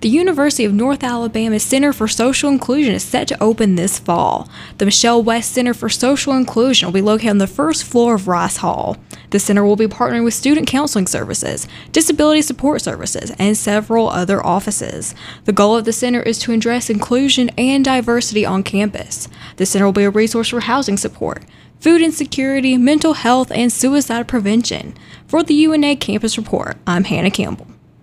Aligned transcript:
The 0.00 0.08
University 0.08 0.64
of 0.64 0.72
North 0.72 1.04
Alabama 1.04 1.60
Center 1.60 1.92
for 1.92 2.08
Social 2.08 2.48
Inclusion 2.48 2.94
is 2.94 3.02
set 3.02 3.28
to 3.28 3.42
open 3.42 3.74
this 3.74 3.98
fall. 3.98 4.48
The 4.78 4.86
Mitchell-West 4.86 5.52
Center 5.52 5.74
for 5.74 5.90
Social 5.90 6.32
Inclusion 6.32 6.86
will 6.86 6.94
be 6.94 7.02
located 7.02 7.28
on 7.28 7.36
the 7.36 7.46
first 7.46 7.84
floor 7.84 8.14
of 8.14 8.26
Rice 8.26 8.56
Hall. 8.56 8.96
The 9.28 9.38
center 9.38 9.62
will 9.62 9.76
be 9.76 9.86
partnering 9.86 10.24
with 10.24 10.32
student 10.32 10.66
counseling 10.66 11.06
services, 11.06 11.68
disability 11.92 12.40
support 12.40 12.80
services, 12.80 13.30
and 13.38 13.58
several 13.58 14.08
other 14.08 14.44
offices. 14.44 15.14
The 15.44 15.52
goal 15.52 15.76
of 15.76 15.84
the 15.84 15.92
center 15.92 16.22
is 16.22 16.38
to 16.38 16.52
address 16.52 16.88
inclusion 16.88 17.50
and 17.58 17.84
diversity 17.84 18.46
on 18.46 18.62
campus. 18.62 19.28
The 19.56 19.66
center 19.66 19.84
will 19.84 19.92
be 19.92 20.04
a 20.04 20.10
resource 20.10 20.48
for 20.48 20.60
housing 20.60 20.96
support, 20.96 21.44
food 21.78 22.00
insecurity, 22.00 22.78
mental 22.78 23.12
health, 23.12 23.52
and 23.52 23.70
suicide 23.70 24.28
prevention. 24.28 24.94
For 25.26 25.42
the 25.42 25.52
UNA 25.52 25.96
Campus 25.96 26.38
Report, 26.38 26.78
I'm 26.86 27.04
Hannah 27.04 27.30
Campbell. 27.30 27.66